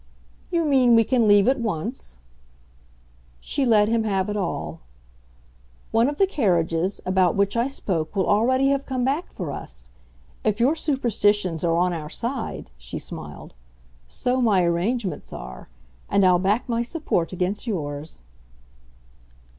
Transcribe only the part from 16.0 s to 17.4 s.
and I'll back my support